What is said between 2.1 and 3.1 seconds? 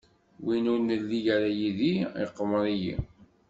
iqumer-iyi.